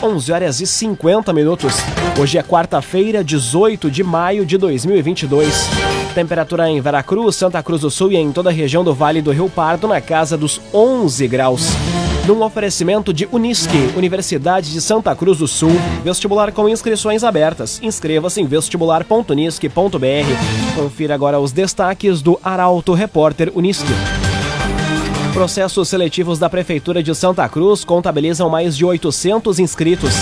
11 0.00 0.30
horas 0.30 0.60
e 0.60 0.66
50 0.66 1.32
minutos. 1.32 1.74
Hoje 2.20 2.38
é 2.38 2.42
quarta-feira, 2.44 3.24
18 3.24 3.90
de 3.90 4.04
maio 4.04 4.46
de 4.46 4.56
2022. 4.56 5.68
Temperatura 6.14 6.70
em 6.70 6.80
Veracruz, 6.80 7.34
Santa 7.34 7.60
Cruz 7.64 7.80
do 7.80 7.90
Sul 7.90 8.12
e 8.12 8.16
em 8.16 8.30
toda 8.30 8.48
a 8.48 8.52
região 8.52 8.84
do 8.84 8.94
Vale 8.94 9.20
do 9.20 9.32
Rio 9.32 9.50
Pardo 9.50 9.88
na 9.88 10.00
casa 10.00 10.36
dos 10.36 10.60
11 10.72 11.26
graus. 11.26 11.70
Num 12.28 12.44
oferecimento 12.44 13.12
de 13.12 13.28
Unisque, 13.32 13.92
Universidade 13.96 14.70
de 14.70 14.80
Santa 14.80 15.16
Cruz 15.16 15.38
do 15.38 15.48
Sul, 15.48 15.72
vestibular 16.04 16.52
com 16.52 16.68
inscrições 16.68 17.24
abertas. 17.24 17.80
Inscreva-se 17.82 18.40
em 18.40 18.46
vestibular.unisque.br. 18.46 20.76
Confira 20.76 21.12
agora 21.12 21.40
os 21.40 21.50
destaques 21.50 22.22
do 22.22 22.38
Arauto 22.44 22.94
Repórter 22.94 23.50
Unisque. 23.52 23.92
Processos 25.32 25.88
seletivos 25.88 26.38
da 26.38 26.48
Prefeitura 26.48 27.02
de 27.02 27.14
Santa 27.14 27.48
Cruz 27.48 27.84
contabilizam 27.84 28.48
mais 28.48 28.76
de 28.76 28.84
800 28.84 29.58
inscritos. 29.58 30.12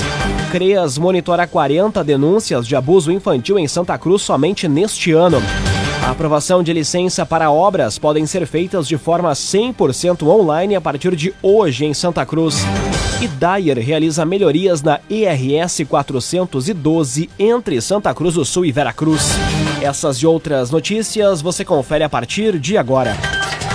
CREAS 0.50 0.98
monitora 0.98 1.46
40 1.46 2.04
denúncias 2.04 2.66
de 2.66 2.76
abuso 2.76 3.10
infantil 3.10 3.58
em 3.58 3.66
Santa 3.66 3.96
Cruz 3.96 4.22
somente 4.22 4.68
neste 4.68 5.12
ano. 5.12 5.38
A 6.06 6.10
aprovação 6.10 6.62
de 6.62 6.72
licença 6.72 7.26
para 7.26 7.50
obras 7.50 7.98
podem 7.98 8.26
ser 8.26 8.46
feitas 8.46 8.86
de 8.86 8.96
forma 8.96 9.32
100% 9.32 10.26
online 10.26 10.76
a 10.76 10.80
partir 10.80 11.16
de 11.16 11.34
hoje 11.42 11.84
em 11.84 11.94
Santa 11.94 12.24
Cruz. 12.24 12.58
E 13.20 13.26
Dyer 13.26 13.78
realiza 13.78 14.24
melhorias 14.24 14.82
na 14.82 15.00
ERS 15.10 15.82
412 15.88 17.30
entre 17.38 17.80
Santa 17.80 18.14
Cruz 18.14 18.34
do 18.34 18.44
Sul 18.44 18.66
e 18.66 18.72
Veracruz. 18.72 19.30
Essas 19.80 20.18
e 20.18 20.26
outras 20.26 20.70
notícias 20.70 21.40
você 21.40 21.64
confere 21.64 22.04
a 22.04 22.08
partir 22.08 22.58
de 22.58 22.76
agora. 22.76 23.35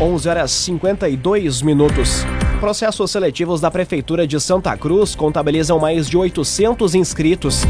11 0.00 0.28
horas 0.28 0.50
52 0.52 1.60
minutos. 1.62 2.24
Processos 2.60 3.10
seletivos 3.10 3.60
da 3.60 3.68
Prefeitura 3.68 4.28
de 4.28 4.40
Santa 4.40 4.76
Cruz 4.76 5.16
contabilizam 5.16 5.80
mais 5.80 6.08
de 6.08 6.16
800 6.16 6.94
inscritos. 6.94 7.64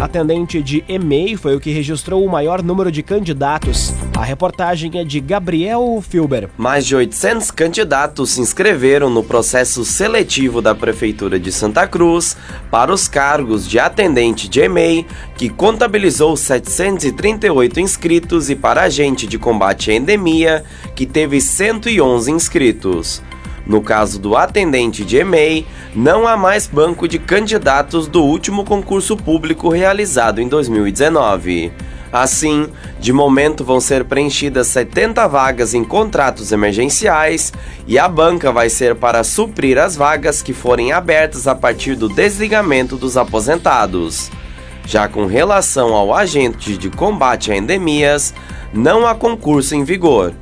Atendente 0.00 0.62
de 0.62 0.82
EMEI 0.88 1.36
foi 1.36 1.54
o 1.54 1.60
que 1.60 1.70
registrou 1.70 2.24
o 2.24 2.30
maior 2.30 2.62
número 2.62 2.90
de 2.90 3.02
candidatos. 3.02 3.92
A 4.16 4.24
reportagem 4.24 4.90
é 4.98 5.04
de 5.04 5.20
Gabriel 5.20 6.02
Filber. 6.02 6.48
Mais 6.56 6.86
de 6.86 6.96
800 6.96 7.50
candidatos 7.50 8.30
se 8.30 8.40
inscreveram 8.40 9.10
no 9.10 9.22
processo 9.22 9.84
seletivo 9.84 10.62
da 10.62 10.74
Prefeitura 10.74 11.38
de 11.38 11.52
Santa 11.52 11.86
Cruz 11.86 12.34
para 12.70 12.90
os 12.90 13.08
cargos 13.08 13.68
de 13.68 13.78
atendente 13.78 14.48
de 14.48 14.60
EMEI, 14.60 15.06
que 15.36 15.50
contabilizou 15.50 16.34
738 16.34 17.78
inscritos, 17.78 18.48
e 18.48 18.56
para 18.56 18.84
agente 18.84 19.26
de 19.26 19.38
combate 19.38 19.90
à 19.90 19.94
endemia, 19.94 20.64
que 20.96 21.04
teve 21.04 21.42
111 21.42 22.30
inscritos. 22.30 23.22
No 23.70 23.80
caso 23.80 24.18
do 24.18 24.36
atendente 24.36 25.04
de 25.04 25.18
EMEI, 25.18 25.64
não 25.94 26.26
há 26.26 26.36
mais 26.36 26.66
banco 26.66 27.06
de 27.06 27.20
candidatos 27.20 28.08
do 28.08 28.20
último 28.20 28.64
concurso 28.64 29.16
público 29.16 29.68
realizado 29.68 30.40
em 30.40 30.48
2019. 30.48 31.70
Assim, 32.12 32.66
de 32.98 33.12
momento 33.12 33.62
vão 33.62 33.80
ser 33.80 34.04
preenchidas 34.06 34.66
70 34.66 35.24
vagas 35.28 35.72
em 35.72 35.84
contratos 35.84 36.50
emergenciais 36.50 37.52
e 37.86 37.96
a 37.96 38.08
banca 38.08 38.50
vai 38.50 38.68
ser 38.68 38.96
para 38.96 39.22
suprir 39.22 39.78
as 39.78 39.94
vagas 39.94 40.42
que 40.42 40.52
forem 40.52 40.90
abertas 40.90 41.46
a 41.46 41.54
partir 41.54 41.94
do 41.94 42.08
desligamento 42.08 42.96
dos 42.96 43.16
aposentados. 43.16 44.32
Já 44.84 45.06
com 45.06 45.26
relação 45.26 45.94
ao 45.94 46.12
agente 46.12 46.76
de 46.76 46.90
combate 46.90 47.52
a 47.52 47.56
endemias, 47.56 48.34
não 48.74 49.06
há 49.06 49.14
concurso 49.14 49.76
em 49.76 49.84
vigor. 49.84 50.34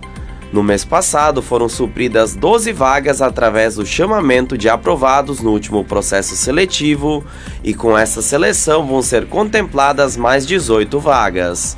No 0.51 0.63
mês 0.63 0.83
passado, 0.83 1.43
foram 1.43 1.69
supridas 1.69 2.35
12 2.35 2.73
vagas 2.73 3.21
através 3.21 3.75
do 3.75 3.85
chamamento 3.85 4.57
de 4.57 4.69
aprovados 4.69 5.41
no 5.41 5.51
último 5.51 5.85
processo 5.85 6.35
seletivo, 6.35 7.23
e 7.63 7.75
com 7.75 7.97
essa 7.97 8.23
seleção 8.23 8.87
vão 8.87 9.03
ser 9.03 9.27
contempladas 9.27 10.17
mais 10.17 10.47
18 10.47 10.99
vagas. 10.99 11.77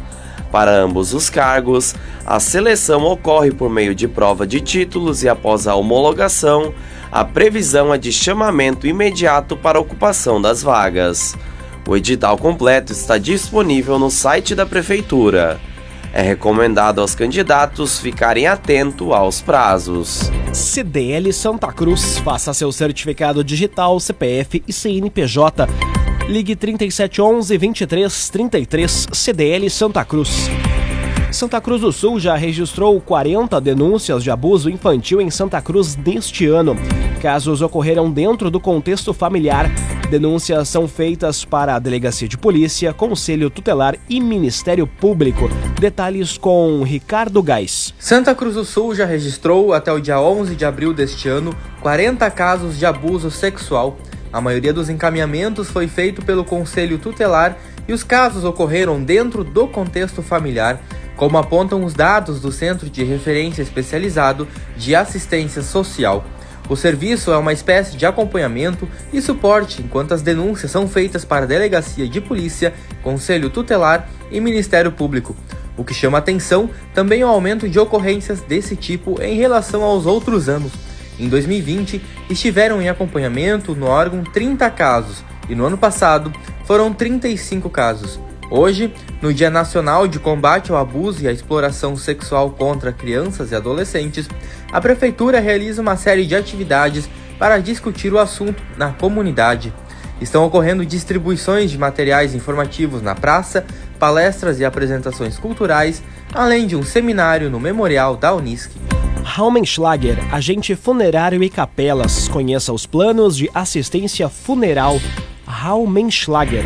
Para 0.52 0.72
ambos 0.72 1.12
os 1.14 1.28
cargos, 1.28 1.94
a 2.24 2.38
seleção 2.38 3.04
ocorre 3.04 3.50
por 3.50 3.68
meio 3.68 3.94
de 3.94 4.06
prova 4.06 4.46
de 4.46 4.60
títulos 4.60 5.22
e 5.22 5.28
após 5.28 5.66
a 5.66 5.74
homologação, 5.74 6.72
a 7.10 7.24
previsão 7.24 7.92
é 7.92 7.98
de 7.98 8.12
chamamento 8.12 8.86
imediato 8.86 9.56
para 9.56 9.80
ocupação 9.80 10.40
das 10.40 10.62
vagas. 10.62 11.36
O 11.88 11.96
edital 11.96 12.38
completo 12.38 12.92
está 12.92 13.18
disponível 13.18 13.98
no 13.98 14.10
site 14.10 14.54
da 14.54 14.64
Prefeitura. 14.64 15.58
É 16.12 16.22
recomendado 16.22 17.00
aos 17.00 17.14
candidatos 17.14 18.00
ficarem 18.00 18.48
atentos 18.48 19.12
aos 19.12 19.40
prazos. 19.40 20.30
CDL 20.52 21.32
Santa 21.32 21.72
Cruz. 21.72 22.18
Faça 22.18 22.52
seu 22.52 22.72
certificado 22.72 23.44
digital, 23.44 24.00
CPF 24.00 24.62
e 24.66 24.72
CNPJ. 24.72 25.68
Ligue 26.28 26.56
3711 26.56 27.56
2333 27.56 29.08
CDL 29.12 29.70
Santa 29.70 30.04
Cruz. 30.04 30.48
Santa 31.30 31.60
Cruz 31.60 31.80
do 31.80 31.92
Sul 31.92 32.18
já 32.18 32.34
registrou 32.34 33.00
40 33.00 33.60
denúncias 33.60 34.24
de 34.24 34.32
abuso 34.32 34.68
infantil 34.68 35.20
em 35.20 35.30
Santa 35.30 35.62
Cruz 35.62 35.96
neste 35.96 36.46
ano. 36.46 36.76
Casos 37.22 37.62
ocorreram 37.62 38.10
dentro 38.10 38.50
do 38.50 38.58
contexto 38.58 39.14
familiar. 39.14 39.70
Denúncias 40.10 40.68
são 40.68 40.88
feitas 40.88 41.44
para 41.44 41.76
a 41.76 41.78
Delegacia 41.78 42.26
de 42.26 42.36
Polícia, 42.36 42.92
Conselho 42.92 43.48
Tutelar 43.48 43.96
e 44.08 44.20
Ministério 44.20 44.84
Público. 44.84 45.48
Detalhes 45.78 46.36
com 46.36 46.82
Ricardo 46.82 47.40
Gás. 47.40 47.94
Santa 47.96 48.34
Cruz 48.34 48.56
do 48.56 48.64
Sul 48.64 48.92
já 48.92 49.04
registrou, 49.04 49.72
até 49.72 49.92
o 49.92 50.00
dia 50.00 50.20
11 50.20 50.56
de 50.56 50.64
abril 50.64 50.92
deste 50.92 51.28
ano, 51.28 51.54
40 51.80 52.28
casos 52.32 52.76
de 52.76 52.84
abuso 52.84 53.30
sexual. 53.30 53.98
A 54.32 54.40
maioria 54.40 54.72
dos 54.72 54.88
encaminhamentos 54.88 55.70
foi 55.70 55.86
feito 55.86 56.24
pelo 56.24 56.44
Conselho 56.44 56.98
Tutelar 56.98 57.56
e 57.86 57.92
os 57.92 58.02
casos 58.02 58.42
ocorreram 58.42 59.00
dentro 59.00 59.44
do 59.44 59.68
contexto 59.68 60.22
familiar 60.24 60.82
como 61.14 61.38
apontam 61.38 61.84
os 61.84 61.94
dados 61.94 62.40
do 62.40 62.50
Centro 62.50 62.90
de 62.90 63.04
Referência 63.04 63.62
Especializado 63.62 64.48
de 64.76 64.96
Assistência 64.96 65.62
Social. 65.62 66.24
O 66.70 66.76
serviço 66.76 67.32
é 67.32 67.36
uma 67.36 67.52
espécie 67.52 67.96
de 67.96 68.06
acompanhamento 68.06 68.88
e 69.12 69.20
suporte 69.20 69.82
enquanto 69.82 70.14
as 70.14 70.22
denúncias 70.22 70.70
são 70.70 70.86
feitas 70.86 71.24
para 71.24 71.44
a 71.44 71.48
Delegacia 71.48 72.08
de 72.08 72.20
Polícia, 72.20 72.72
Conselho 73.02 73.50
Tutelar 73.50 74.08
e 74.30 74.40
Ministério 74.40 74.92
Público. 74.92 75.34
O 75.76 75.82
que 75.82 75.92
chama 75.92 76.18
atenção 76.18 76.70
também 76.94 77.22
é 77.22 77.26
o 77.26 77.28
aumento 77.28 77.68
de 77.68 77.76
ocorrências 77.76 78.40
desse 78.42 78.76
tipo 78.76 79.20
em 79.20 79.34
relação 79.34 79.82
aos 79.82 80.06
outros 80.06 80.48
anos. 80.48 80.70
Em 81.18 81.28
2020, 81.28 82.00
estiveram 82.30 82.80
em 82.80 82.88
acompanhamento 82.88 83.74
no 83.74 83.86
órgão 83.86 84.22
30 84.22 84.70
casos 84.70 85.24
e 85.48 85.56
no 85.56 85.64
ano 85.64 85.76
passado 85.76 86.32
foram 86.66 86.94
35 86.94 87.68
casos. 87.68 88.20
Hoje, 88.50 88.92
no 89.22 89.32
Dia 89.32 89.48
Nacional 89.48 90.08
de 90.08 90.18
Combate 90.18 90.72
ao 90.72 90.78
Abuso 90.78 91.22
e 91.22 91.28
à 91.28 91.32
Exploração 91.32 91.96
Sexual 91.96 92.50
contra 92.50 92.92
Crianças 92.92 93.52
e 93.52 93.54
Adolescentes, 93.54 94.28
a 94.72 94.80
Prefeitura 94.80 95.38
realiza 95.38 95.80
uma 95.80 95.96
série 95.96 96.26
de 96.26 96.34
atividades 96.34 97.08
para 97.38 97.58
discutir 97.58 98.12
o 98.12 98.18
assunto 98.18 98.60
na 98.76 98.90
comunidade. 98.90 99.72
Estão 100.20 100.44
ocorrendo 100.44 100.84
distribuições 100.84 101.70
de 101.70 101.78
materiais 101.78 102.34
informativos 102.34 103.00
na 103.00 103.14
praça, 103.14 103.64
palestras 104.00 104.58
e 104.58 104.64
apresentações 104.64 105.38
culturais, 105.38 106.02
além 106.34 106.66
de 106.66 106.74
um 106.74 106.82
seminário 106.82 107.48
no 107.48 107.60
Memorial 107.60 108.16
da 108.16 108.34
Unisc. 108.34 108.72
Raumenschlager, 109.22 110.18
agente 110.34 110.74
funerário 110.74 111.42
e 111.42 111.48
capelas. 111.48 112.26
Conheça 112.28 112.72
os 112.72 112.84
planos 112.84 113.36
de 113.36 113.48
assistência 113.54 114.28
funeral. 114.28 115.00
Raumenschlager. 115.46 116.64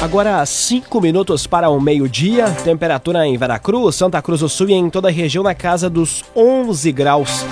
Agora, 0.00 0.44
5 0.46 0.98
minutos 0.98 1.46
para 1.46 1.68
o 1.68 1.78
meio-dia. 1.78 2.46
Temperatura 2.64 3.26
em 3.26 3.36
Veracruz, 3.36 3.96
Santa 3.96 4.22
Cruz 4.22 4.40
do 4.40 4.48
Sul 4.48 4.70
e 4.70 4.72
em 4.72 4.88
toda 4.88 5.08
a 5.08 5.10
região 5.10 5.44
na 5.44 5.54
casa 5.54 5.90
dos 5.90 6.24
11 6.34 6.90
graus. 6.90 7.44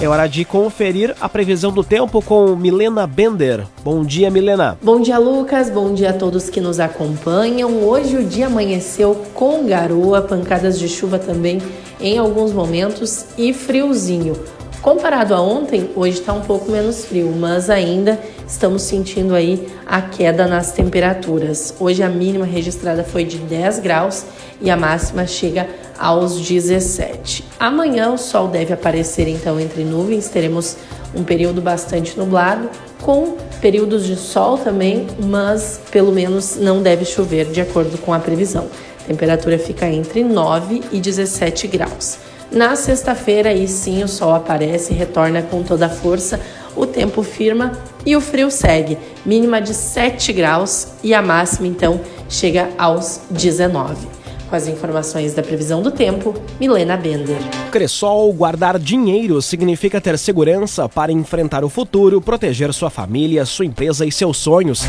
É 0.00 0.06
hora 0.06 0.28
de 0.28 0.44
conferir 0.44 1.16
a 1.20 1.28
previsão 1.28 1.72
do 1.72 1.82
tempo 1.82 2.22
com 2.22 2.54
Milena 2.54 3.08
Bender. 3.08 3.66
Bom 3.82 4.04
dia, 4.04 4.30
Milena. 4.30 4.78
Bom 4.80 5.00
dia, 5.00 5.18
Lucas. 5.18 5.68
Bom 5.68 5.94
dia 5.94 6.10
a 6.10 6.12
todos 6.12 6.48
que 6.48 6.60
nos 6.60 6.78
acompanham. 6.78 7.82
Hoje 7.82 8.16
o 8.16 8.24
dia 8.24 8.46
amanheceu 8.46 9.26
com 9.34 9.66
garoa, 9.66 10.22
pancadas 10.22 10.78
de 10.78 10.88
chuva 10.88 11.18
também 11.18 11.60
em 12.00 12.18
alguns 12.18 12.52
momentos 12.52 13.26
e 13.36 13.52
friozinho. 13.52 14.36
Comparado 14.82 15.34
a 15.34 15.40
ontem, 15.40 15.90
hoje 15.96 16.20
está 16.20 16.32
um 16.32 16.42
pouco 16.42 16.70
menos 16.70 17.04
frio, 17.04 17.32
mas 17.36 17.68
ainda 17.68 18.18
estamos 18.46 18.82
sentindo 18.82 19.34
aí 19.34 19.66
a 19.84 20.00
queda 20.00 20.46
nas 20.46 20.72
temperaturas. 20.72 21.74
Hoje 21.80 22.02
a 22.02 22.08
mínima 22.08 22.44
registrada 22.44 23.02
foi 23.02 23.24
de 23.24 23.38
10 23.38 23.80
graus 23.80 24.24
e 24.60 24.70
a 24.70 24.76
máxima 24.76 25.26
chega 25.26 25.68
aos 25.98 26.40
17. 26.40 27.44
Amanhã 27.58 28.12
o 28.12 28.18
sol 28.18 28.48
deve 28.48 28.72
aparecer 28.72 29.26
então 29.26 29.58
entre 29.58 29.82
nuvens, 29.82 30.28
teremos 30.28 30.76
um 31.14 31.24
período 31.24 31.60
bastante 31.60 32.16
nublado, 32.16 32.70
com 33.02 33.36
períodos 33.60 34.04
de 34.04 34.14
sol 34.14 34.58
também, 34.58 35.06
mas 35.24 35.80
pelo 35.90 36.12
menos 36.12 36.56
não 36.56 36.82
deve 36.82 37.04
chover 37.04 37.46
de 37.46 37.60
acordo 37.60 37.98
com 37.98 38.12
a 38.12 38.18
previsão. 38.18 38.68
A 39.00 39.08
temperatura 39.08 39.58
fica 39.58 39.88
entre 39.88 40.22
9 40.22 40.82
e 40.92 41.00
17 41.00 41.66
graus. 41.66 42.25
Na 42.50 42.76
sexta-feira, 42.76 43.50
aí 43.50 43.66
sim, 43.66 44.02
o 44.02 44.08
sol 44.08 44.34
aparece 44.34 44.92
e 44.92 44.96
retorna 44.96 45.42
com 45.42 45.62
toda 45.62 45.86
a 45.86 45.90
força, 45.90 46.40
o 46.76 46.86
tempo 46.86 47.22
firma 47.22 47.72
e 48.04 48.14
o 48.14 48.20
frio 48.20 48.50
segue, 48.50 48.98
mínima 49.24 49.60
de 49.60 49.74
7 49.74 50.32
graus 50.32 50.88
e 51.02 51.12
a 51.12 51.20
máxima 51.20 51.66
então 51.66 52.00
chega 52.28 52.68
aos 52.78 53.22
19. 53.30 54.16
Com 54.48 54.54
as 54.54 54.68
informações 54.68 55.34
da 55.34 55.42
previsão 55.42 55.82
do 55.82 55.90
tempo, 55.90 56.32
Milena 56.60 56.96
Bender. 56.96 57.38
Cressol, 57.72 58.32
guardar 58.32 58.78
dinheiro 58.78 59.42
significa 59.42 60.00
ter 60.00 60.16
segurança 60.16 60.88
para 60.88 61.10
enfrentar 61.10 61.64
o 61.64 61.68
futuro, 61.68 62.20
proteger 62.20 62.72
sua 62.72 62.88
família, 62.88 63.44
sua 63.44 63.66
empresa 63.66 64.06
e 64.06 64.12
seus 64.12 64.36
sonhos. 64.36 64.84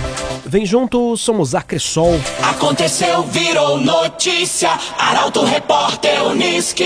Vem 0.46 0.64
junto, 0.64 1.18
somos 1.18 1.56
a 1.56 1.64
Cressol. 1.64 2.20
Aconteceu, 2.44 3.24
virou 3.24 3.80
notícia. 3.80 4.70
Arauto 4.98 5.44
Repórter 5.44 6.24
Uniski. 6.28 6.86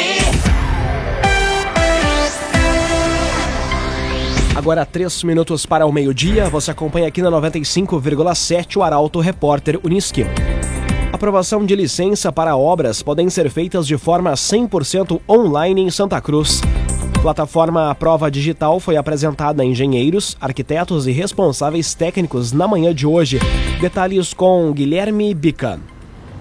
Agora, 4.53 4.85
três 4.85 5.23
minutos 5.23 5.65
para 5.65 5.85
o 5.85 5.93
meio-dia, 5.93 6.49
você 6.49 6.71
acompanha 6.71 7.07
aqui 7.07 7.21
na 7.21 7.31
95,7 7.31 8.75
o 8.75 8.83
Arauto 8.83 9.19
Repórter 9.21 9.79
Uniski. 9.81 10.25
Aprovação 11.13 11.65
de 11.65 11.73
licença 11.73 12.33
para 12.33 12.57
obras 12.57 13.01
podem 13.01 13.29
ser 13.29 13.49
feitas 13.49 13.87
de 13.87 13.97
forma 13.97 14.33
100% 14.33 15.21
online 15.27 15.83
em 15.83 15.89
Santa 15.89 16.19
Cruz. 16.19 16.61
Plataforma 17.21 17.95
Prova 17.95 18.29
Digital 18.29 18.79
foi 18.79 18.97
apresentada 18.97 19.63
a 19.63 19.65
engenheiros, 19.65 20.35
arquitetos 20.41 21.07
e 21.07 21.11
responsáveis 21.11 21.93
técnicos 21.93 22.51
na 22.51 22.67
manhã 22.67 22.93
de 22.93 23.07
hoje. 23.07 23.39
Detalhes 23.79 24.33
com 24.33 24.73
Guilherme 24.73 25.33
Bican. 25.33 25.79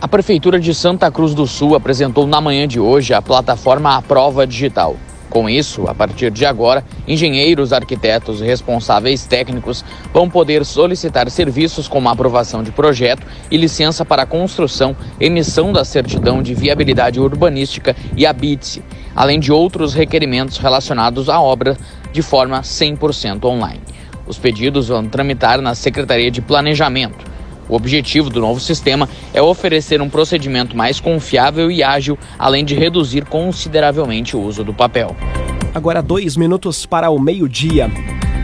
A 0.00 0.08
Prefeitura 0.08 0.58
de 0.58 0.74
Santa 0.74 1.10
Cruz 1.12 1.32
do 1.32 1.46
Sul 1.46 1.76
apresentou 1.76 2.26
na 2.26 2.40
manhã 2.40 2.66
de 2.66 2.80
hoje 2.80 3.14
a 3.14 3.22
plataforma 3.22 4.02
Prova 4.02 4.46
Digital. 4.46 4.96
Com 5.30 5.48
isso, 5.48 5.86
a 5.86 5.94
partir 5.94 6.28
de 6.32 6.44
agora, 6.44 6.84
engenheiros, 7.06 7.72
arquitetos 7.72 8.40
e 8.40 8.44
responsáveis 8.44 9.24
técnicos 9.24 9.84
vão 10.12 10.28
poder 10.28 10.64
solicitar 10.64 11.30
serviços 11.30 11.86
como 11.86 12.08
aprovação 12.08 12.64
de 12.64 12.72
projeto 12.72 13.24
e 13.48 13.56
licença 13.56 14.04
para 14.04 14.26
construção, 14.26 14.96
emissão 15.20 15.72
da 15.72 15.84
certidão 15.84 16.42
de 16.42 16.52
viabilidade 16.52 17.20
urbanística 17.20 17.94
e 18.16 18.26
habite, 18.26 18.82
além 19.14 19.38
de 19.38 19.52
outros 19.52 19.94
requerimentos 19.94 20.58
relacionados 20.58 21.28
à 21.28 21.40
obra 21.40 21.76
de 22.12 22.22
forma 22.22 22.60
100% 22.60 23.44
online. 23.44 23.80
Os 24.26 24.36
pedidos 24.36 24.88
vão 24.88 25.06
tramitar 25.06 25.60
na 25.60 25.76
Secretaria 25.76 26.30
de 26.30 26.42
Planejamento. 26.42 27.29
O 27.70 27.76
objetivo 27.76 28.28
do 28.28 28.40
novo 28.40 28.58
sistema 28.58 29.08
é 29.32 29.40
oferecer 29.40 30.02
um 30.02 30.10
procedimento 30.10 30.76
mais 30.76 30.98
confiável 30.98 31.70
e 31.70 31.84
ágil, 31.84 32.18
além 32.36 32.64
de 32.64 32.74
reduzir 32.74 33.24
consideravelmente 33.24 34.36
o 34.36 34.40
uso 34.40 34.64
do 34.64 34.74
papel. 34.74 35.14
Agora, 35.72 36.02
dois 36.02 36.36
minutos 36.36 36.84
para 36.84 37.10
o 37.10 37.18
meio-dia. 37.18 37.88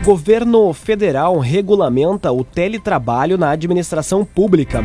Governo 0.05 0.73
federal 0.73 1.37
regulamenta 1.41 2.31
o 2.31 2.45
teletrabalho 2.45 3.37
na 3.37 3.51
administração 3.51 4.25
pública. 4.25 4.85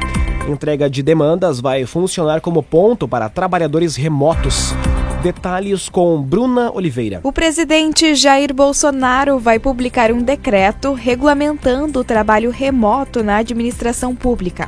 Entrega 0.49 0.89
de 0.89 1.03
demandas 1.03 1.59
vai 1.59 1.85
funcionar 1.85 2.41
como 2.41 2.63
ponto 2.63 3.07
para 3.07 3.29
trabalhadores 3.29 3.95
remotos. 3.95 4.73
Detalhes 5.21 5.87
com 5.87 6.19
Bruna 6.19 6.71
Oliveira. 6.73 7.19
O 7.21 7.31
presidente 7.31 8.15
Jair 8.15 8.51
Bolsonaro 8.55 9.37
vai 9.37 9.59
publicar 9.59 10.11
um 10.11 10.19
decreto 10.19 10.93
regulamentando 10.93 11.99
o 11.99 12.03
trabalho 12.03 12.49
remoto 12.49 13.23
na 13.23 13.37
administração 13.37 14.15
pública. 14.15 14.67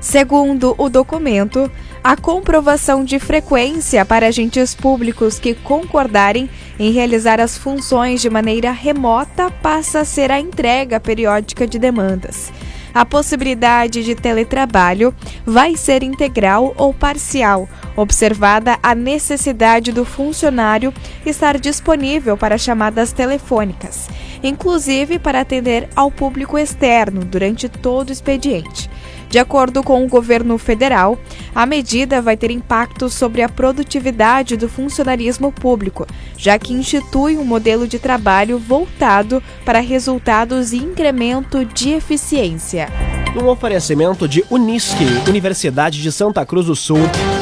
Segundo 0.00 0.74
o 0.76 0.88
documento, 0.88 1.70
a 2.02 2.16
comprovação 2.16 3.04
de 3.04 3.20
frequência 3.20 4.04
para 4.04 4.26
agentes 4.26 4.74
públicos 4.74 5.38
que 5.38 5.54
concordarem 5.54 6.50
em 6.80 6.90
realizar 6.90 7.40
as 7.40 7.56
funções 7.56 8.20
de 8.20 8.28
maneira 8.28 8.72
remota 8.72 9.52
passa 9.52 10.00
a 10.00 10.04
ser 10.04 10.32
a 10.32 10.40
entrega 10.40 10.98
periódica 10.98 11.64
de 11.64 11.78
demandas. 11.78 12.52
A 12.94 13.06
possibilidade 13.06 14.04
de 14.04 14.14
teletrabalho 14.14 15.14
vai 15.46 15.76
ser 15.76 16.02
integral 16.02 16.74
ou 16.76 16.92
parcial, 16.92 17.68
observada 17.96 18.78
a 18.82 18.94
necessidade 18.94 19.92
do 19.92 20.04
funcionário 20.04 20.92
estar 21.24 21.58
disponível 21.58 22.36
para 22.36 22.58
chamadas 22.58 23.12
telefônicas, 23.12 24.08
inclusive 24.42 25.18
para 25.18 25.40
atender 25.40 25.88
ao 25.96 26.10
público 26.10 26.58
externo 26.58 27.24
durante 27.24 27.68
todo 27.68 28.10
o 28.10 28.12
expediente. 28.12 28.90
De 29.32 29.38
acordo 29.38 29.82
com 29.82 30.04
o 30.04 30.08
governo 30.08 30.58
federal, 30.58 31.18
a 31.54 31.64
medida 31.64 32.20
vai 32.20 32.36
ter 32.36 32.50
impacto 32.50 33.08
sobre 33.08 33.40
a 33.40 33.48
produtividade 33.48 34.58
do 34.58 34.68
funcionarismo 34.68 35.50
público, 35.50 36.06
já 36.36 36.58
que 36.58 36.74
institui 36.74 37.38
um 37.38 37.44
modelo 37.44 37.88
de 37.88 37.98
trabalho 37.98 38.58
voltado 38.58 39.42
para 39.64 39.80
resultados 39.80 40.74
e 40.74 40.76
incremento 40.76 41.64
de 41.64 41.92
eficiência. 41.92 42.90
Um 43.34 43.48
oferecimento 43.48 44.28
de 44.28 44.44
Unisque, 44.50 45.06
Universidade 45.26 46.02
de 46.02 46.12
Santa 46.12 46.44
Cruz 46.44 46.66
do 46.66 46.76
Sul. 46.76 47.00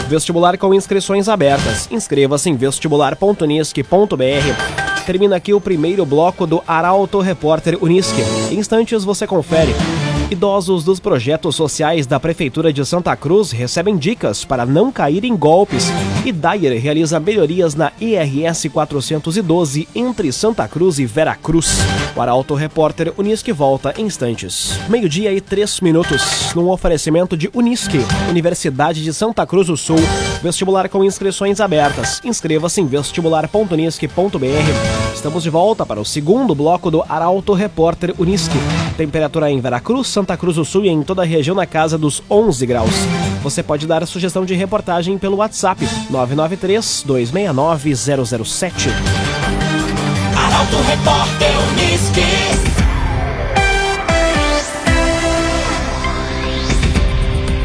Vestibular 0.09 0.57
com 0.57 0.73
inscrições 0.73 1.29
abertas. 1.29 1.89
Inscreva-se 1.91 2.49
em 2.49 2.55
vestibular.unisque.br. 2.55 5.05
Termina 5.05 5.35
aqui 5.35 5.53
o 5.53 5.61
primeiro 5.61 6.07
bloco 6.07 6.47
do 6.47 6.63
Arauto 6.69 7.19
Repórter 7.19 7.77
Unisque. 7.83 8.23
Em 8.49 8.61
instantes 8.61 9.03
você 9.03 9.27
confere. 9.27 9.75
Idosos 10.31 10.85
dos 10.85 11.01
projetos 11.01 11.57
sociais 11.57 12.07
da 12.07 12.21
Prefeitura 12.21 12.73
de 12.73 12.87
Santa 12.87 13.17
Cruz 13.17 13.51
recebem 13.51 13.97
dicas 13.97 14.45
para 14.45 14.65
não 14.65 14.93
cair 14.93 15.25
em 15.25 15.37
golpes 15.37 15.87
e 16.25 16.31
Dyer 16.31 16.81
realiza 16.81 17.19
melhorias 17.19 17.75
na 17.75 17.91
IRS 18.01 18.69
412 18.69 19.89
entre 19.93 20.31
Santa 20.31 20.69
Cruz 20.69 21.01
e 21.01 21.07
Veracruz. 21.07 21.79
O 22.15 22.21
Arauto 22.21 22.55
Repórter 22.55 23.13
Unisque 23.19 23.51
volta 23.51 23.93
em 23.99 24.11
instantes. 24.11 24.79
Meio-dia 24.89 25.33
e 25.33 25.41
três 25.41 25.81
minutos, 25.81 26.53
num 26.55 26.69
oferecimento 26.69 27.37
de 27.37 27.49
Unisque, 27.55 28.01
Universidade 28.29 29.03
de 29.03 29.13
Santa 29.13 29.47
Cruz 29.47 29.69
do 29.69 29.77
Sul. 29.77 29.99
Vestibular 30.43 30.89
com 30.89 31.05
inscrições 31.05 31.61
abertas. 31.61 32.21
Inscreva-se 32.25 32.81
em 32.81 32.87
vestibular.unisque.br. 32.87 35.15
Estamos 35.15 35.43
de 35.43 35.51
volta 35.51 35.87
para 35.87 36.01
o 36.01 36.05
segundo 36.05 36.55
bloco 36.55 36.91
do 36.91 37.05
Arauto 37.09 37.53
Repórter 37.53 38.15
Unisque. 38.19 38.59
Temperatura 38.97 39.51
em 39.51 39.61
Veracruz, 39.61 40.09
Santa 40.21 40.37
Cruz 40.37 40.57
do 40.57 40.67
Sul 40.67 40.85
e 40.85 40.91
em 40.91 41.03
toda 41.03 41.23
a 41.23 41.25
região 41.25 41.57
na 41.57 41.65
casa 41.65 41.97
dos 41.97 42.23
11 42.31 42.67
graus. 42.67 42.91
Você 43.43 43.63
pode 43.63 43.87
dar 43.87 44.07
sugestão 44.07 44.45
de 44.45 44.55
reportagem 44.55 45.17
pelo 45.17 45.39
WhatsApp 45.39 45.83
993 46.11 47.05
269 47.07 47.97
007. 47.97 48.91
Arauto 50.37 50.77
Repórter 50.83 51.49
Uniski. 51.71 52.21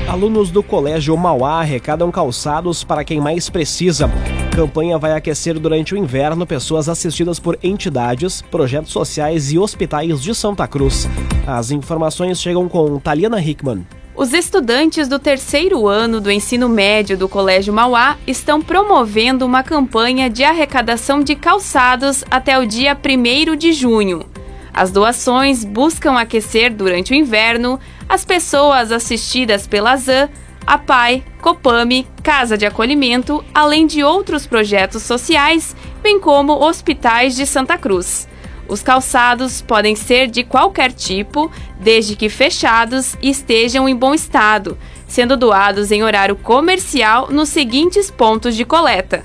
Alunos 0.07 0.49
do 0.49 0.63
Colégio 0.63 1.17
Mauá 1.17 1.59
arrecadam 1.59 2.09
calçados 2.09 2.85
para 2.85 3.03
quem 3.03 3.19
mais 3.19 3.49
precisa. 3.49 4.09
campanha 4.55 4.97
vai 4.97 5.11
aquecer 5.11 5.59
durante 5.59 5.93
o 5.93 5.97
inverno 5.97 6.47
pessoas 6.47 6.87
assistidas 6.87 7.37
por 7.37 7.59
entidades, 7.61 8.41
projetos 8.41 8.93
sociais 8.93 9.51
e 9.51 9.59
hospitais 9.59 10.21
de 10.21 10.33
Santa 10.33 10.65
Cruz. 10.65 11.05
As 11.47 11.69
informações 11.69 12.41
chegam 12.41 12.67
com 12.67 12.99
Taliana 12.99 13.39
Hickman. 13.39 13.85
Os 14.15 14.33
estudantes 14.33 15.07
do 15.07 15.19
terceiro 15.19 15.87
ano 15.87 16.19
do 16.19 16.31
ensino 16.31 16.67
médio 16.67 17.15
do 17.15 17.29
Colégio 17.29 17.71
Mauá 17.71 18.17
estão 18.25 18.59
promovendo 18.59 19.45
uma 19.45 19.61
campanha 19.61 20.27
de 20.27 20.43
arrecadação 20.43 21.21
de 21.21 21.35
calçados 21.35 22.23
até 22.31 22.57
o 22.57 22.65
dia 22.65 22.97
1 22.97 23.55
de 23.55 23.73
junho. 23.73 24.25
As 24.73 24.89
doações 24.89 25.63
buscam 25.63 26.17
aquecer 26.17 26.73
durante 26.73 27.11
o 27.11 27.15
inverno 27.15 27.79
as 28.09 28.25
pessoas 28.25 28.91
assistidas 28.91 29.67
pela 29.67 29.95
ZAN, 29.97 30.29
a 30.65 30.79
PAI, 30.79 31.23
Copame, 31.41 32.07
Casa 32.23 32.57
de 32.57 32.65
Acolhimento, 32.65 33.45
além 33.53 33.85
de 33.85 34.03
outros 34.03 34.47
projetos 34.47 35.03
sociais, 35.03 35.75
bem 36.01 36.19
como 36.19 36.53
hospitais 36.53 37.35
de 37.35 37.45
Santa 37.45 37.77
Cruz. 37.77 38.27
Os 38.67 38.81
calçados 38.81 39.61
podem 39.61 39.95
ser 39.95 40.27
de 40.27 40.43
qualquer 40.43 40.91
tipo, 40.91 41.51
desde 41.79 42.15
que 42.15 42.29
fechados 42.29 43.15
e 43.21 43.29
estejam 43.29 43.87
em 43.87 43.95
bom 43.95 44.13
estado, 44.13 44.77
sendo 45.07 45.37
doados 45.37 45.91
em 45.91 46.03
horário 46.03 46.35
comercial 46.35 47.29
nos 47.31 47.49
seguintes 47.49 48.09
pontos 48.09 48.55
de 48.55 48.65
coleta: 48.65 49.23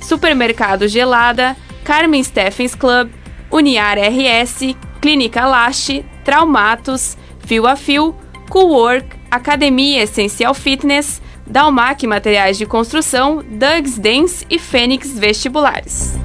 Supermercado 0.00 0.88
Gelada, 0.88 1.56
Carmen 1.84 2.22
Steffens 2.22 2.74
Club, 2.74 3.10
Uniar 3.50 3.98
RS, 3.98 4.74
Clínica 5.00 5.46
Lache, 5.46 6.04
Traumatos, 6.24 7.16
Fio 7.40 7.66
a 7.66 7.76
Fio, 7.76 8.14
Coolwork, 8.48 9.16
Academia 9.30 10.02
Essencial 10.02 10.54
Fitness, 10.54 11.20
Dalmac 11.46 12.06
Materiais 12.06 12.58
de 12.58 12.66
Construção, 12.66 13.42
Dugs 13.42 13.98
Dance 13.98 14.46
e 14.50 14.58
Fênix 14.58 15.18
Vestibulares. 15.18 16.18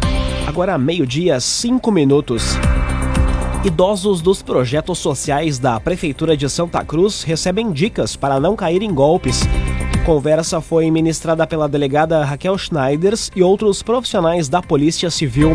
Agora 0.54 0.78
meio-dia, 0.78 1.40
cinco 1.40 1.92
minutos. 1.92 2.44
Idosos 3.66 4.22
dos 4.22 4.44
projetos 4.44 5.00
sociais 5.00 5.58
da 5.58 5.80
Prefeitura 5.80 6.38
de 6.38 6.48
Santa 6.48 6.86
Cruz 6.86 7.24
recebem 7.24 7.72
dicas 7.72 8.16
para 8.16 8.40
não 8.40 8.56
cair 8.56 8.84
em 8.84 8.94
golpes. 8.94 9.42
Conversa 10.06 10.62
foi 10.62 10.92
ministrada 10.92 11.48
pela 11.48 11.68
delegada 11.68 12.24
Raquel 12.24 12.56
Schneiders 12.56 13.32
e 13.36 13.42
outros 13.42 13.82
profissionais 13.82 14.48
da 14.48 14.62
Polícia 14.62 15.10
Civil. 15.10 15.54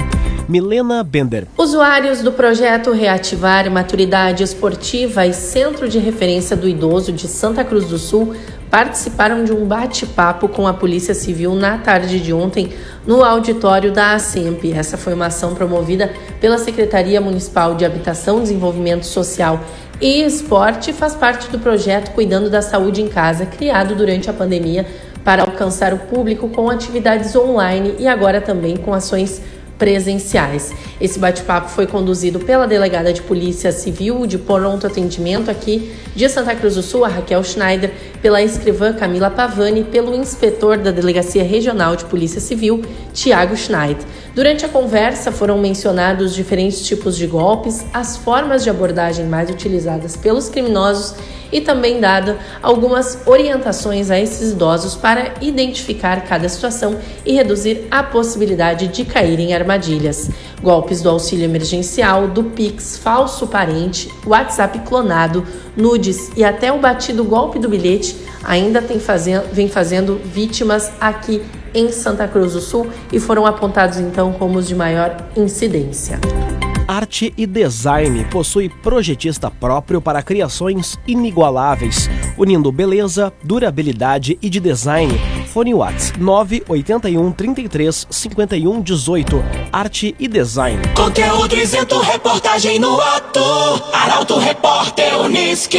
Milena 0.49 1.05
Bender. 1.05 1.47
Usuários 1.57 2.21
do 2.23 2.33
projeto 2.33 2.91
Reativar 2.91 3.71
Maturidade 3.71 4.43
Esportiva 4.43 5.27
e 5.27 5.33
Centro 5.33 5.89
de 5.89 6.01
Referência 6.01 6.57
do 6.57 6.67
Idoso 6.67 7.13
de 7.13 7.29
Santa 7.29 7.63
Cruz 7.63 7.85
do 7.85 7.99
Sul 7.99 8.35
participaram 8.71 9.45
de 9.45 9.53
um 9.53 9.65
bate-papo 9.65 10.49
com 10.49 10.67
a 10.67 10.75
Polícia 10.75 11.15
Civil 11.15 11.55
na 11.55 11.79
tarde 11.79 12.21
de 12.21 12.33
ontem 12.33 12.73
no 13.07 13.25
auditório 13.25 13.93
da 13.93 14.13
ASEMP. 14.13 14.73
Essa 14.73 14.97
foi 14.97 15.15
uma 15.15 15.27
ação 15.27 15.55
promovida 15.55 16.13
pela 16.41 16.59
Secretaria 16.59 17.21
Municipal 17.21 17.75
de 17.75 17.85
Habitação, 17.85 18.43
Desenvolvimento 18.43 19.05
Social 19.05 19.61
e 20.01 20.23
Esporte 20.23 20.91
e 20.91 20.93
faz 20.95 21.15
parte 21.15 21.49
do 21.51 21.59
projeto 21.59 22.13
Cuidando 22.13 22.51
da 22.51 22.63
Saúde 22.63 23.03
em 23.03 23.09
Casa, 23.09 23.47
criado 23.47 23.95
durante 23.95 24.29
a 24.29 24.33
pandemia 24.33 24.87
para 25.25 25.43
alcançar 25.43 25.93
o 25.93 25.99
público 25.99 26.49
com 26.49 26.71
atividades 26.71 27.35
online 27.35 27.97
e 27.99 28.07
agora 28.07 28.41
também 28.41 28.77
com 28.77 28.95
ações 28.95 29.43
presenciais. 29.79 30.73
Esse 31.01 31.19
bate-papo 31.19 31.71
foi 31.71 31.87
conduzido 31.87 32.41
pela 32.41 32.67
delegada 32.67 33.13
de 33.13 33.23
Polícia 33.23 33.71
Civil 33.71 34.27
de 34.27 34.37
pronto 34.37 34.87
atendimento 34.87 35.51
aqui 35.51 35.93
de 36.15 36.29
Santa 36.29 36.55
Cruz 36.55 36.75
do 36.75 36.83
Sul, 36.83 37.05
a 37.05 37.09
Raquel 37.09 37.45
Schneider, 37.45 37.93
pela 38.21 38.43
escrivã 38.43 38.93
Camila 38.93 39.31
Pavani, 39.31 39.85
pelo 39.85 40.15
inspetor 40.15 40.79
da 40.79 40.91
Delegacia 40.91 41.45
Regional 41.45 41.97
de 41.97 42.05
Polícia 42.05 42.41
Civil, 42.41 42.83
Tiago 43.13 43.57
Schneider. 43.57 44.05
Durante 44.35 44.65
a 44.65 44.69
conversa 44.69 45.33
foram 45.33 45.59
mencionados 45.59 46.35
diferentes 46.35 46.87
tipos 46.87 47.17
de 47.17 47.27
golpes, 47.27 47.85
as 47.93 48.17
formas 48.17 48.63
de 48.63 48.71
abordagem 48.71 49.27
mais 49.27 49.51
utilizadas 49.51 50.17
pelos 50.17 50.49
criminosos 50.49 51.15
e 51.51 51.61
também 51.61 51.99
dado 51.99 52.37
algumas 52.63 53.27
orientações 53.27 54.11
a 54.11 54.21
esses 54.21 54.53
idosos 54.53 54.95
para 54.95 55.35
identificar 55.41 56.23
cada 56.25 56.49
situação 56.49 56.99
e 57.25 57.33
reduzir 57.33 57.87
a 57.91 58.03
possibilidade 58.03 58.89
de 58.89 59.05
cair 59.05 59.41
em 59.41 59.55
armadilhas. 59.55 60.31
Golpes 60.63 61.01
do 61.01 61.09
auxílio 61.09 61.45
emergencial, 61.45 62.29
do 62.29 62.45
Pix, 62.45 62.99
falso 62.99 63.47
parente, 63.47 64.11
WhatsApp 64.27 64.81
clonado, 64.81 65.47
nudes 65.77 66.31
e 66.37 66.45
até 66.45 66.71
o 66.71 66.79
batido 66.79 67.25
golpe 67.25 67.59
do 67.59 67.69
bilhete 67.69 68.17
ainda 68.45 68.81
tem 68.83 69.01
fazendo, 69.01 69.47
vem 69.53 69.69
fazendo 69.69 70.21
vítimas 70.23 70.93
aqui 71.01 71.43
em 71.75 71.91
Santa 71.93 72.27
Cruz 72.27 72.53
do 72.53 72.61
Sul 72.61 72.89
e 73.13 73.21
foram 73.21 73.47
apontados 73.47 73.99
então 73.99 74.33
como 74.33 74.59
os 74.59 74.67
de 74.67 74.75
maior 74.75 75.17
incidência. 75.37 76.19
Arte 76.89 77.35
e 77.37 77.47
Design 77.47 78.25
possui 78.31 78.71
projetista 78.71 79.51
próprio 79.51 80.01
para 80.01 80.23
criações 80.23 80.99
inigualáveis, 81.07 82.09
unindo 82.39 82.73
beleza, 82.73 83.31
durabilidade 83.45 84.39
e 84.41 84.49
de 84.49 84.59
design. 84.59 85.13
Fone 85.53 85.75
Whats 85.75 86.15
981 86.19 87.31
33 87.33 88.07
51 88.11 88.81
18. 88.81 89.45
Arte 89.71 90.17
e 90.19 90.27
Design. 90.27 90.81
Conteúdo 90.97 91.55
isento, 91.57 92.01
reportagem 92.01 92.79
no 92.79 92.99
ato. 92.99 93.41
Arauto 93.93 94.39
Repórter 94.39 95.21
Uniski. 95.21 95.79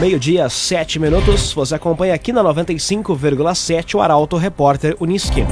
Meio-dia, 0.00 0.48
7 0.48 0.98
minutos. 0.98 1.52
Você 1.52 1.74
acompanha 1.74 2.14
aqui 2.14 2.32
na 2.32 2.42
95,7 2.42 3.96
o 3.96 4.00
Arauto 4.00 4.38
Repórter 4.38 4.96
Uniski. 4.98 5.44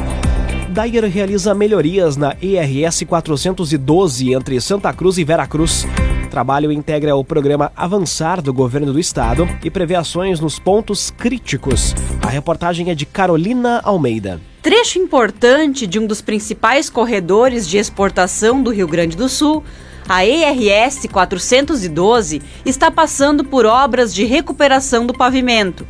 Dyer 0.71 1.05
realiza 1.05 1.55
melhorias 1.55 2.17
na 2.17 2.35
ERS 2.41 3.03
412 3.07 4.33
entre 4.33 4.59
Santa 4.59 4.91
Cruz 4.95 5.19
e 5.19 5.25
Veracruz. 5.25 5.87
O 6.25 6.31
trabalho 6.31 6.73
integra 6.73 7.15
o 7.15 7.23
programa 7.23 7.71
Avançar 7.77 8.41
do 8.41 8.51
governo 8.55 8.91
do 8.91 8.99
estado 8.99 9.47
e 9.63 9.71
prevê 9.71 9.97
ações 9.97 10.41
nos 10.41 10.59
pontos 10.59 11.11
críticos. 11.11 11.95
A 12.23 12.31
reportagem 12.31 12.89
é 12.89 12.95
de 12.95 13.05
Carolina 13.05 13.83
Almeida. 13.85 14.41
Trecho 14.63 14.99
importante 14.99 15.87
de 15.87 15.99
um 15.99 16.07
dos 16.07 16.23
principais 16.23 16.89
corredores 16.89 17.69
de 17.69 17.77
exportação 17.77 18.63
do 18.63 18.71
Rio 18.71 18.89
Grande 18.89 19.15
do 19.15 19.29
Sul, 19.29 19.63
a 20.09 20.25
ERS 20.25 21.07
412 21.13 22.41
está 22.65 22.91
passando 22.91 23.45
por 23.45 23.67
obras 23.67 24.15
de 24.15 24.25
recuperação 24.25 25.07
do 25.07 25.13
pavimento. 25.13 25.87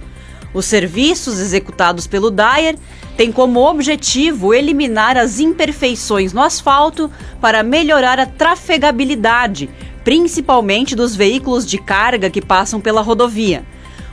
Os 0.52 0.64
serviços 0.64 1.38
executados 1.38 2.06
pelo 2.06 2.30
Dyer 2.30 2.76
têm 3.16 3.30
como 3.30 3.60
objetivo 3.60 4.52
eliminar 4.52 5.16
as 5.16 5.38
imperfeições 5.38 6.32
no 6.32 6.42
asfalto 6.42 7.10
para 7.40 7.62
melhorar 7.62 8.18
a 8.18 8.26
trafegabilidade, 8.26 9.70
principalmente 10.02 10.96
dos 10.96 11.14
veículos 11.14 11.64
de 11.64 11.78
carga 11.78 12.28
que 12.28 12.42
passam 12.42 12.80
pela 12.80 13.02
rodovia. 13.02 13.64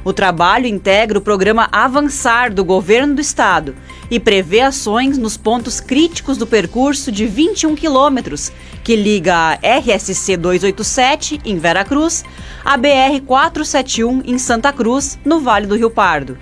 O 0.05 0.13
trabalho 0.13 0.67
integra 0.67 1.17
o 1.17 1.21
programa 1.21 1.67
Avançar 1.71 2.53
do 2.53 2.63
governo 2.63 3.15
do 3.15 3.21
estado 3.21 3.75
e 4.11 4.19
prevê 4.19 4.61
ações 4.61 5.17
nos 5.17 5.35
pontos 5.35 5.79
críticos 5.79 6.37
do 6.37 6.45
percurso 6.45 7.11
de 7.11 7.25
21 7.25 7.75
quilômetros, 7.75 8.51
que 8.83 8.95
liga 8.95 9.33
a 9.35 9.53
RSC 9.55 10.37
287 10.37 11.41
em 11.43 11.57
Veracruz 11.57 12.23
a 12.63 12.77
BR 12.77 13.19
471 13.25 14.21
em 14.25 14.37
Santa 14.37 14.71
Cruz, 14.71 15.17
no 15.25 15.39
Vale 15.39 15.65
do 15.65 15.75
Rio 15.75 15.89
Pardo. 15.89 16.37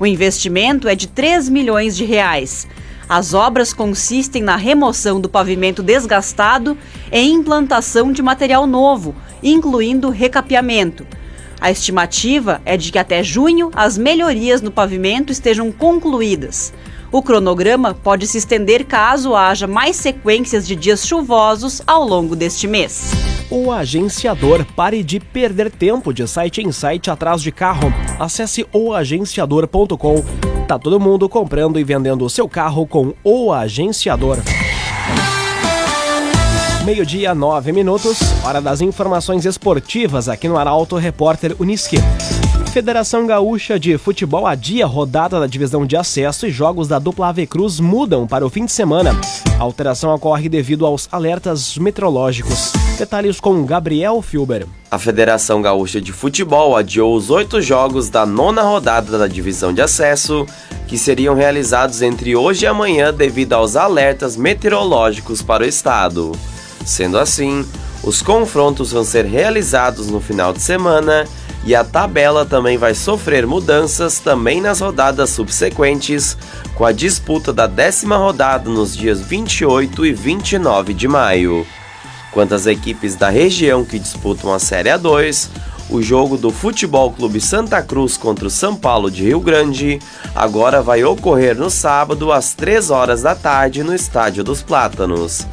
O 0.00 0.04
investimento 0.04 0.88
é 0.88 0.96
de 0.96 1.06
3 1.06 1.48
milhões 1.48 1.96
de 1.96 2.04
reais. 2.04 2.66
As 3.08 3.32
obras 3.32 3.72
consistem 3.72 4.42
na 4.42 4.56
remoção 4.56 5.20
do 5.20 5.28
pavimento 5.28 5.84
desgastado 5.84 6.76
e 7.12 7.20
implantação 7.20 8.10
de 8.10 8.22
material 8.22 8.66
novo, 8.66 9.14
incluindo 9.40 10.10
recapeamento. 10.10 11.06
A 11.64 11.70
estimativa 11.70 12.60
é 12.66 12.76
de 12.76 12.92
que 12.92 12.98
até 12.98 13.24
junho 13.24 13.70
as 13.74 13.96
melhorias 13.96 14.60
no 14.60 14.70
pavimento 14.70 15.32
estejam 15.32 15.72
concluídas. 15.72 16.74
O 17.10 17.22
cronograma 17.22 17.94
pode 17.94 18.26
se 18.26 18.36
estender 18.36 18.84
caso 18.84 19.34
haja 19.34 19.66
mais 19.66 19.96
sequências 19.96 20.66
de 20.66 20.76
dias 20.76 21.06
chuvosos 21.06 21.80
ao 21.86 22.06
longo 22.06 22.36
deste 22.36 22.68
mês. 22.68 23.12
O 23.50 23.72
agenciador 23.72 24.62
pare 24.76 25.02
de 25.02 25.18
perder 25.18 25.70
tempo 25.70 26.12
de 26.12 26.28
site 26.28 26.60
em 26.60 26.70
site 26.70 27.10
atrás 27.10 27.40
de 27.40 27.50
carro. 27.50 27.90
Acesse 28.20 28.66
oagenciador.com. 28.70 30.22
Tá 30.68 30.78
todo 30.78 31.00
mundo 31.00 31.30
comprando 31.30 31.80
e 31.80 31.84
vendendo 31.84 32.26
o 32.26 32.30
seu 32.30 32.46
carro 32.46 32.86
com 32.86 33.14
o 33.24 33.50
agenciador. 33.54 34.36
Meio-dia, 36.84 37.34
nove 37.34 37.72
minutos, 37.72 38.18
hora 38.44 38.60
das 38.60 38.82
informações 38.82 39.46
esportivas 39.46 40.28
aqui 40.28 40.46
no 40.46 40.58
Arauto 40.58 40.96
Repórter 40.96 41.56
Uniski. 41.58 41.96
Federação 42.74 43.26
Gaúcha 43.26 43.80
de 43.80 43.96
Futebol 43.96 44.46
adia 44.46 44.84
rodada 44.84 45.40
da 45.40 45.46
divisão 45.46 45.86
de 45.86 45.96
acesso 45.96 46.46
e 46.46 46.50
jogos 46.50 46.86
da 46.86 46.98
dupla 46.98 47.28
Ave 47.28 47.46
Cruz 47.46 47.80
mudam 47.80 48.26
para 48.26 48.44
o 48.44 48.50
fim 48.50 48.66
de 48.66 48.72
semana. 48.72 49.18
A 49.58 49.62
alteração 49.62 50.14
ocorre 50.14 50.46
devido 50.46 50.84
aos 50.84 51.08
alertas 51.10 51.78
meteorológicos. 51.78 52.74
Detalhes 52.98 53.40
com 53.40 53.64
Gabriel 53.64 54.20
Filber. 54.20 54.66
A 54.90 54.98
Federação 54.98 55.62
Gaúcha 55.62 56.02
de 56.02 56.12
Futebol 56.12 56.76
adiou 56.76 57.16
os 57.16 57.30
oito 57.30 57.62
jogos 57.62 58.10
da 58.10 58.26
nona 58.26 58.60
rodada 58.60 59.16
da 59.16 59.26
divisão 59.26 59.72
de 59.72 59.80
acesso, 59.80 60.44
que 60.86 60.98
seriam 60.98 61.34
realizados 61.34 62.02
entre 62.02 62.36
hoje 62.36 62.66
e 62.66 62.68
amanhã 62.68 63.10
devido 63.10 63.54
aos 63.54 63.74
alertas 63.74 64.36
meteorológicos 64.36 65.40
para 65.40 65.64
o 65.64 65.66
estado. 65.66 66.32
Sendo 66.84 67.18
assim, 67.18 67.64
os 68.02 68.20
confrontos 68.20 68.92
vão 68.92 69.04
ser 69.04 69.24
realizados 69.24 70.08
no 70.08 70.20
final 70.20 70.52
de 70.52 70.60
semana 70.60 71.26
e 71.64 71.74
a 71.74 71.82
tabela 71.82 72.44
também 72.44 72.76
vai 72.76 72.94
sofrer 72.94 73.46
mudanças 73.46 74.18
também 74.18 74.60
nas 74.60 74.80
rodadas 74.80 75.30
subsequentes, 75.30 76.36
com 76.74 76.84
a 76.84 76.92
disputa 76.92 77.52
da 77.52 77.66
décima 77.66 78.18
rodada 78.18 78.68
nos 78.68 78.94
dias 78.94 79.20
28 79.20 80.04
e 80.04 80.12
29 80.12 80.92
de 80.92 81.08
maio. 81.08 81.66
Quanto 82.32 82.54
às 82.54 82.66
equipes 82.66 83.14
da 83.14 83.30
região 83.30 83.84
que 83.84 83.98
disputam 83.98 84.52
a 84.52 84.58
Série 84.58 84.90
A2, 84.90 85.48
o 85.88 86.02
jogo 86.02 86.36
do 86.36 86.50
Futebol 86.50 87.12
Clube 87.12 87.40
Santa 87.40 87.80
Cruz 87.80 88.16
contra 88.16 88.46
o 88.46 88.50
São 88.50 88.74
Paulo 88.74 89.10
de 89.10 89.22
Rio 89.22 89.40
Grande 89.40 90.00
agora 90.34 90.82
vai 90.82 91.04
ocorrer 91.04 91.56
no 91.56 91.70
sábado 91.70 92.32
às 92.32 92.52
3 92.54 92.90
horas 92.90 93.22
da 93.22 93.34
tarde 93.34 93.82
no 93.82 93.94
Estádio 93.94 94.42
dos 94.42 94.62
Plátanos. 94.62 95.46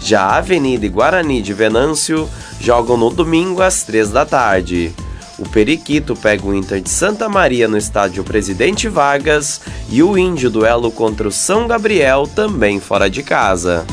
Já 0.00 0.22
a 0.22 0.36
Avenida 0.38 0.86
e 0.86 0.88
Guarani 0.88 1.42
de 1.42 1.52
Venâncio 1.52 2.28
jogam 2.60 2.96
no 2.96 3.10
domingo 3.10 3.62
às 3.62 3.82
3 3.82 4.10
da 4.10 4.24
tarde. 4.24 4.92
O 5.38 5.48
Periquito 5.48 6.14
pega 6.14 6.46
o 6.46 6.54
Inter 6.54 6.80
de 6.80 6.90
Santa 6.90 7.28
Maria 7.28 7.66
no 7.66 7.78
estádio 7.78 8.22
Presidente 8.22 8.88
Vargas 8.88 9.60
e 9.88 10.02
o 10.02 10.18
Índio 10.18 10.50
duelo 10.50 10.90
contra 10.90 11.26
o 11.26 11.32
São 11.32 11.66
Gabriel 11.66 12.26
também 12.26 12.78
fora 12.78 13.08
de 13.08 13.22
casa. 13.22 13.86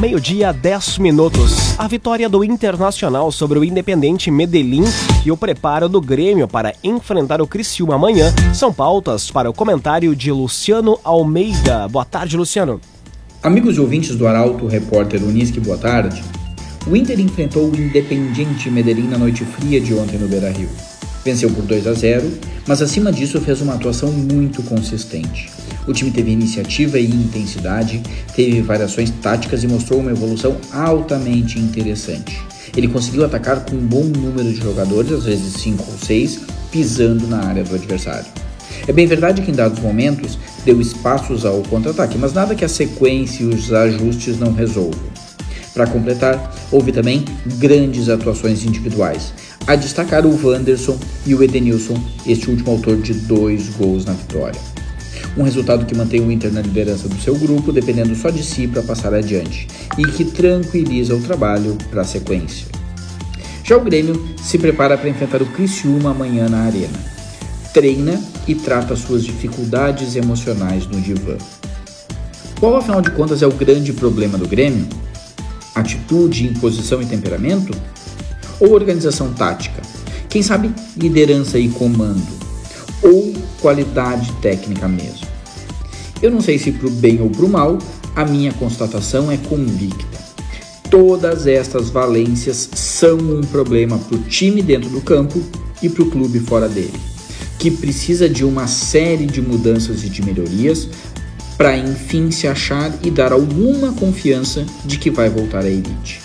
Meio-dia, 0.00 0.52
10 0.52 0.98
minutos. 0.98 1.76
A 1.76 1.88
vitória 1.88 2.28
do 2.28 2.44
Internacional 2.44 3.32
sobre 3.32 3.58
o 3.58 3.64
Independente 3.64 4.30
Medellín 4.30 4.84
e 5.24 5.32
o 5.32 5.36
preparo 5.36 5.88
do 5.88 6.00
Grêmio 6.00 6.46
para 6.46 6.72
enfrentar 6.84 7.42
o 7.42 7.46
Criciúma 7.48 7.96
amanhã 7.96 8.32
são 8.54 8.72
pautas 8.72 9.28
para 9.28 9.50
o 9.50 9.54
comentário 9.54 10.14
de 10.14 10.30
Luciano 10.30 11.00
Almeida. 11.02 11.88
Boa 11.88 12.04
tarde, 12.04 12.36
Luciano. 12.36 12.80
Amigos 13.40 13.76
e 13.76 13.80
ouvintes 13.80 14.16
do 14.16 14.26
Arauto, 14.26 14.66
repórter 14.66 15.22
Unisque, 15.22 15.60
boa 15.60 15.78
tarde. 15.78 16.24
O 16.88 16.96
Inter 16.96 17.20
enfrentou 17.20 17.70
o 17.70 17.76
Independiente 17.80 18.68
Medellín 18.68 19.06
na 19.06 19.16
noite 19.16 19.44
fria 19.44 19.80
de 19.80 19.94
ontem 19.94 20.18
no 20.18 20.26
Beira-Rio. 20.26 20.68
Venceu 21.24 21.48
por 21.48 21.64
2 21.64 21.86
a 21.86 21.92
0, 21.92 22.32
mas 22.66 22.82
acima 22.82 23.12
disso 23.12 23.40
fez 23.40 23.60
uma 23.60 23.74
atuação 23.74 24.10
muito 24.10 24.60
consistente. 24.64 25.48
O 25.86 25.92
time 25.92 26.10
teve 26.10 26.32
iniciativa 26.32 26.98
e 26.98 27.06
intensidade, 27.06 28.02
teve 28.34 28.60
variações 28.60 29.10
táticas 29.22 29.62
e 29.62 29.68
mostrou 29.68 30.00
uma 30.00 30.10
evolução 30.10 30.56
altamente 30.72 31.60
interessante. 31.60 32.42
Ele 32.76 32.88
conseguiu 32.88 33.24
atacar 33.24 33.64
com 33.64 33.76
um 33.76 33.86
bom 33.86 34.02
número 34.02 34.52
de 34.52 34.60
jogadores, 34.60 35.12
às 35.12 35.24
vezes 35.24 35.52
5 35.62 35.84
ou 35.88 35.96
6, 35.96 36.40
pisando 36.72 37.28
na 37.28 37.44
área 37.44 37.62
do 37.62 37.72
adversário. 37.72 38.26
É 38.88 38.92
bem 38.92 39.06
verdade 39.06 39.42
que 39.42 39.50
em 39.50 39.54
dados 39.54 39.78
momentos 39.80 40.38
deu 40.64 40.80
espaços 40.80 41.44
ao 41.44 41.62
contra-ataque, 41.64 42.16
mas 42.16 42.32
nada 42.32 42.54
que 42.54 42.64
a 42.64 42.68
sequência 42.68 43.44
e 43.44 43.46
os 43.46 43.70
ajustes 43.70 44.38
não 44.38 44.54
resolvam. 44.54 44.98
Para 45.74 45.86
completar, 45.86 46.54
houve 46.72 46.90
também 46.90 47.22
grandes 47.58 48.08
atuações 48.08 48.64
individuais. 48.64 49.34
A 49.66 49.76
destacar 49.76 50.24
o 50.24 50.34
Wanderson 50.42 50.98
e 51.26 51.34
o 51.34 51.42
Edenilson, 51.42 52.02
este 52.26 52.48
último 52.48 52.70
autor 52.70 52.96
de 52.96 53.12
dois 53.12 53.68
gols 53.68 54.06
na 54.06 54.14
vitória. 54.14 54.58
Um 55.36 55.42
resultado 55.42 55.84
que 55.84 55.94
mantém 55.94 56.20
o 56.20 56.32
Inter 56.32 56.50
na 56.50 56.62
liderança 56.62 57.08
do 57.08 57.20
seu 57.20 57.36
grupo, 57.36 57.70
dependendo 57.70 58.16
só 58.16 58.30
de 58.30 58.42
si 58.42 58.66
para 58.66 58.82
passar 58.82 59.12
adiante, 59.12 59.68
e 59.98 60.02
que 60.02 60.24
tranquiliza 60.24 61.14
o 61.14 61.20
trabalho 61.20 61.76
para 61.90 62.00
a 62.00 62.04
sequência. 62.04 62.66
Já 63.62 63.76
o 63.76 63.84
Grêmio 63.84 64.26
se 64.42 64.56
prepara 64.56 64.96
para 64.96 65.10
enfrentar 65.10 65.42
o 65.42 65.46
Criciúma 65.46 66.12
amanhã 66.12 66.48
na 66.48 66.62
Arena. 66.62 67.17
Treina 67.78 68.20
e 68.48 68.56
trata 68.56 68.96
suas 68.96 69.22
dificuldades 69.22 70.16
emocionais 70.16 70.84
no 70.88 71.00
divã. 71.00 71.36
Qual, 72.58 72.74
afinal 72.74 73.00
de 73.00 73.12
contas, 73.12 73.40
é 73.40 73.46
o 73.46 73.52
grande 73.52 73.92
problema 73.92 74.36
do 74.36 74.48
Grêmio? 74.48 74.84
Atitude, 75.76 76.44
imposição 76.44 77.00
e 77.00 77.06
temperamento? 77.06 77.72
Ou 78.58 78.72
organização 78.72 79.32
tática? 79.32 79.80
Quem 80.28 80.42
sabe 80.42 80.74
liderança 80.96 81.56
e 81.56 81.68
comando? 81.68 82.26
Ou 83.00 83.32
qualidade 83.60 84.32
técnica 84.42 84.88
mesmo? 84.88 85.28
Eu 86.20 86.32
não 86.32 86.40
sei 86.40 86.58
se 86.58 86.72
para 86.72 86.88
o 86.88 86.90
bem 86.90 87.22
ou 87.22 87.30
para 87.30 87.44
o 87.44 87.48
mal, 87.48 87.78
a 88.16 88.24
minha 88.24 88.52
constatação 88.54 89.30
é 89.30 89.36
convicta. 89.36 90.18
Todas 90.90 91.46
estas 91.46 91.90
valências 91.90 92.68
são 92.74 93.18
um 93.18 93.40
problema 93.42 93.96
para 93.98 94.16
o 94.16 94.22
time 94.22 94.62
dentro 94.62 94.90
do 94.90 95.00
campo 95.00 95.40
e 95.80 95.88
para 95.88 96.02
o 96.02 96.10
clube 96.10 96.40
fora 96.40 96.68
dele, 96.68 96.98
que 97.58 97.70
precisa 97.70 98.28
de 98.28 98.44
uma 98.44 98.66
série 98.66 99.26
de 99.26 99.42
mudanças 99.42 100.04
e 100.04 100.08
de 100.08 100.22
melhorias 100.22 100.88
para 101.56 101.76
enfim 101.76 102.30
se 102.30 102.46
achar 102.46 102.92
e 103.02 103.10
dar 103.10 103.32
alguma 103.32 103.92
confiança 103.92 104.64
de 104.84 104.96
que 104.96 105.10
vai 105.10 105.28
voltar 105.28 105.64
à 105.64 105.68
elite. 105.68 106.20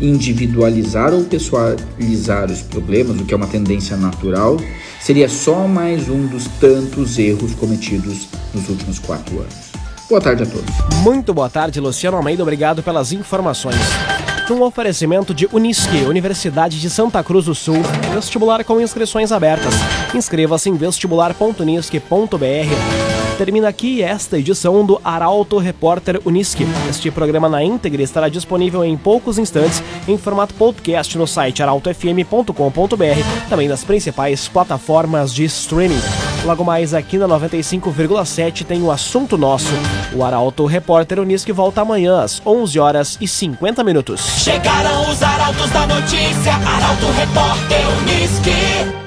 Individualizar 0.00 1.12
ou 1.12 1.24
pessoalizar 1.24 2.50
os 2.50 2.62
problemas, 2.62 3.20
o 3.20 3.24
que 3.24 3.34
é 3.34 3.36
uma 3.36 3.48
tendência 3.48 3.96
natural, 3.96 4.56
seria 5.00 5.28
só 5.28 5.66
mais 5.66 6.08
um 6.08 6.26
dos 6.26 6.44
tantos 6.60 7.18
erros 7.18 7.52
cometidos 7.54 8.28
nos 8.54 8.68
últimos 8.68 8.98
quatro 9.00 9.40
anos. 9.40 9.70
Boa 10.08 10.20
tarde 10.20 10.44
a 10.44 10.46
todos. 10.46 10.74
Muito 11.02 11.34
boa 11.34 11.50
tarde, 11.50 11.80
Luciano 11.80 12.16
Almeida. 12.16 12.42
Obrigado 12.42 12.82
pelas 12.82 13.12
informações. 13.12 13.76
Um 14.50 14.62
oferecimento 14.62 15.32
de 15.32 15.48
Unisque, 15.52 15.98
Universidade 16.08 16.80
de 16.80 16.90
Santa 16.90 17.22
Cruz 17.22 17.44
do 17.44 17.54
Sul, 17.54 17.80
vestibular 18.12 18.64
com 18.64 18.80
inscrições 18.80 19.30
abertas. 19.30 19.74
Inscreva-se 20.12 20.68
em 20.68 20.74
vestibular.unisque.br 20.74 23.20
termina 23.40 23.68
aqui 23.68 24.02
esta 24.02 24.38
edição 24.38 24.84
do 24.84 25.00
Arauto 25.02 25.56
Repórter 25.56 26.20
Unisque. 26.26 26.66
Este 26.90 27.10
programa 27.10 27.48
na 27.48 27.64
íntegra 27.64 28.02
estará 28.02 28.28
disponível 28.28 28.84
em 28.84 28.98
poucos 28.98 29.38
instantes 29.38 29.82
em 30.06 30.18
formato 30.18 30.52
podcast 30.52 31.16
no 31.16 31.26
site 31.26 31.62
arautofm.com.br, 31.62 33.48
também 33.48 33.66
nas 33.66 33.82
principais 33.82 34.46
plataformas 34.46 35.32
de 35.32 35.44
streaming. 35.44 36.02
Logo 36.44 36.64
mais 36.64 36.94
aqui 36.94 37.18
na 37.18 37.28
95,7 37.28 38.64
tem 38.64 38.82
o 38.82 38.90
assunto 38.90 39.36
nosso. 39.36 39.72
O 40.14 40.24
Arauto 40.24 40.64
Repórter 40.64 41.20
Unisque 41.20 41.52
volta 41.52 41.82
amanhã 41.82 42.22
às 42.22 42.40
11 42.44 42.78
horas 42.78 43.18
e 43.20 43.28
50 43.28 43.84
minutos. 43.84 44.20
Chegaram 44.42 45.10
os 45.10 45.22
arautos 45.22 45.70
da 45.70 45.86
notícia, 45.86 46.54
Arauto 46.54 47.06
Repórter 47.12 47.80
Unisque. 48.00 48.99